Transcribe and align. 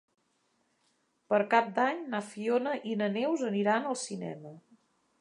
Per 1.33 1.41
Cap 1.51 1.69
d'Any 1.77 2.03
na 2.15 2.23
Fiona 2.33 2.75
i 2.93 2.97
na 3.05 3.13
Neus 3.19 3.47
aniran 3.53 3.89
al 3.93 4.03
cinema. 4.09 4.61